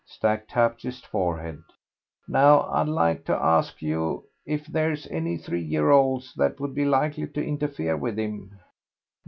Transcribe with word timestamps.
Stack 0.03 0.47
tapped 0.47 0.81
his 0.81 0.99
forehead. 1.01 1.61
"Now, 2.27 2.61
I'd 2.71 2.87
like 2.87 3.23
to 3.25 3.35
ask 3.35 3.83
you 3.83 4.25
if 4.47 4.65
there's 4.65 5.05
any 5.11 5.37
three 5.37 5.61
year 5.63 5.91
olds 5.91 6.33
that 6.37 6.59
would 6.59 6.73
be 6.73 6.85
likely 6.85 7.27
to 7.27 7.45
interfere 7.45 7.95
with 7.95 8.17
him?" 8.17 8.51